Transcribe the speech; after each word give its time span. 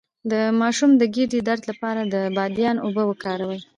د 0.31 0.33
ماشوم 0.61 0.91
د 0.97 1.03
ګیډې 1.15 1.39
درد 1.49 1.63
لپاره 1.71 2.01
د 2.13 2.15
بادیان 2.35 2.77
اوبه 2.85 3.03
وکاروئ 3.07 3.59